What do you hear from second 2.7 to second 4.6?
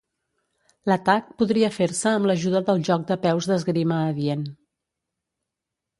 del joc de peus d'esgrima adient.